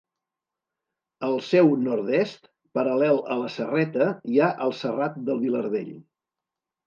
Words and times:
Al 1.27 1.35
seu 1.47 1.67
nord-est, 1.87 2.47
paral·lel 2.79 3.21
a 3.35 3.37
la 3.41 3.51
Serreta 3.57 4.09
hi 4.33 4.41
ha 4.41 4.49
el 4.67 4.75
Serrat 4.81 5.19
del 5.29 5.43
Vilardell. 5.45 5.93